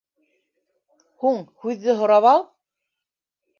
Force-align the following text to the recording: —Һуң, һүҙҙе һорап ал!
—Һуң, 1.25 1.37
һүҙҙе 1.65 1.97
һорап 2.01 2.29
ал! 2.33 2.45